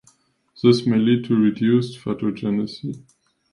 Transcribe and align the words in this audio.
This 0.63 0.83
may 0.87 0.97
lead 0.97 1.25
to 1.25 1.35
reduced 1.35 1.99
pathogenicity. 2.03 3.03